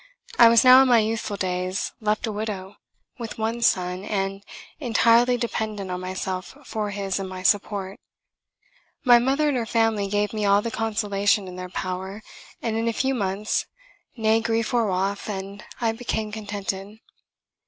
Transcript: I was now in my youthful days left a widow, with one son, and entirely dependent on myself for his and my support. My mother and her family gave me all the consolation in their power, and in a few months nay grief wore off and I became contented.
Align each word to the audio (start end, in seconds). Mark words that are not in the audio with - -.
I 0.39 0.49
was 0.49 0.63
now 0.63 0.81
in 0.81 0.87
my 0.87 0.97
youthful 0.97 1.37
days 1.37 1.91
left 2.01 2.25
a 2.25 2.31
widow, 2.31 2.77
with 3.19 3.37
one 3.37 3.61
son, 3.61 4.03
and 4.03 4.43
entirely 4.79 5.37
dependent 5.37 5.91
on 5.91 5.99
myself 6.01 6.57
for 6.65 6.89
his 6.89 7.19
and 7.19 7.29
my 7.29 7.43
support. 7.43 7.99
My 9.03 9.19
mother 9.19 9.47
and 9.49 9.55
her 9.57 9.67
family 9.67 10.07
gave 10.07 10.33
me 10.33 10.43
all 10.43 10.63
the 10.63 10.71
consolation 10.71 11.47
in 11.47 11.55
their 11.55 11.69
power, 11.69 12.23
and 12.63 12.75
in 12.77 12.87
a 12.87 12.93
few 12.93 13.13
months 13.13 13.67
nay 14.17 14.41
grief 14.41 14.73
wore 14.73 14.89
off 14.89 15.29
and 15.29 15.63
I 15.79 15.91
became 15.91 16.31
contented. 16.31 16.97